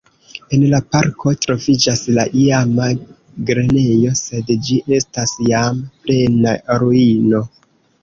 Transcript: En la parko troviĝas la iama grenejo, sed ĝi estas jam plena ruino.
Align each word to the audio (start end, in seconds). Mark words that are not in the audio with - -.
En 0.55 0.61
la 0.69 0.77
parko 0.95 1.33
troviĝas 1.45 2.01
la 2.15 2.25
iama 2.45 2.89
grenejo, 3.51 4.17
sed 4.23 4.53
ĝi 4.67 4.81
estas 5.01 5.39
jam 5.53 5.87
plena 5.95 6.61
ruino. 6.87 7.49